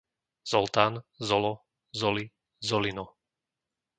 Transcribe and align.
Zoltán, 0.51 0.93
Zolo, 1.29 1.53
Zoli, 2.01 2.25
Zolino 2.69 3.05